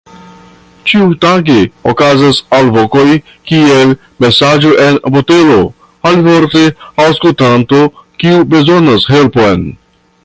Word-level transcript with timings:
Ĉiutage 0.91 1.57
okazas 1.91 2.39
alvokoj 2.59 3.05
kiel 3.51 3.93
"Mesaĝo 4.25 4.73
en 4.87 4.99
botelo", 5.19 5.59
alivorte 6.13 6.65
aŭskultanto 7.07 7.83
kiu 8.25 8.41
bezonas 8.55 9.07
helpon. 9.17 9.71